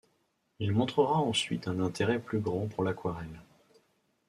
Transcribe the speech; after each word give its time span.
Il 0.59 0.71
montrera 0.71 1.17
ensuite 1.19 1.67
un 1.67 1.79
intérêt 1.79 2.17
plus 2.17 2.39
grand 2.39 2.65
pour 2.65 2.83
l'aquarelle. 2.83 3.39